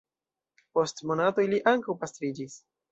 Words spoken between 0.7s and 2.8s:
Post monatoj li ankaŭ pastriĝis.